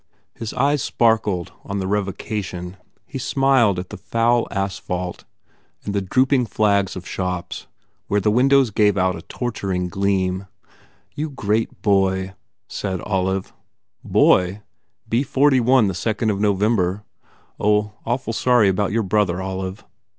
His 0.33 0.51
eyes 0.55 0.81
sparkled 0.81 1.53
on 1.63 1.77
the 1.77 1.85
revocation. 1.85 2.75
He 3.05 3.19
smiled 3.19 3.77
174 3.77 4.19
TODGERS 4.19 4.45
INTRUDES 4.49 4.49
at 4.49 4.89
the 4.89 4.89
foul 4.89 4.97
asphalt 5.05 5.25
and 5.85 5.93
the 5.93 6.01
drooping 6.01 6.47
flags 6.47 6.95
of 6.95 7.07
shops 7.07 7.67
where 8.07 8.19
the 8.19 8.31
windows 8.31 8.71
gave 8.71 8.97
out 8.97 9.15
a 9.15 9.21
torturing 9.21 9.89
gleam. 9.89 10.47
"You 11.13 11.29
great 11.29 11.83
boy, 11.83 12.29
1 12.29 12.33
said 12.67 13.01
Olive. 13.01 13.53
"Boy? 14.03 14.63
Be 15.07 15.21
forty 15.21 15.59
one 15.59 15.85
the 15.85 15.93
second 15.93 16.31
of 16.31 16.39
November. 16.39 17.03
Oh, 17.59 17.93
awful 18.03 18.33
sorry 18.33 18.69
about 18.69 18.91
your 18.91 19.03
brother, 19.03 19.39
Olive." 19.39 19.83